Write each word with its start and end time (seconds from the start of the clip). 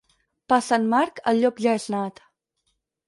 Per 0.53 0.57
Sant 0.67 0.87
Marc, 0.95 1.21
el 1.33 1.41
llop 1.43 1.63
ja 1.67 1.77
és 1.81 1.85
nat. 1.97 2.19